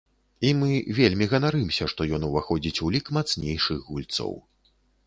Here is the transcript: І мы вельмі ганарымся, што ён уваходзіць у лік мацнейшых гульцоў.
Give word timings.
І 0.47 0.53
мы 0.61 0.71
вельмі 0.99 1.27
ганарымся, 1.35 1.89
што 1.93 2.09
ён 2.19 2.27
уваходзіць 2.31 2.75
у 2.89 2.93
лік 2.97 3.15
мацнейшых 3.21 3.87
гульцоў. 3.93 4.35